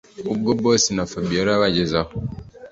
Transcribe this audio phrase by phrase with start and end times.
[0.31, 2.13] ubwo boss na fabiora bageze aho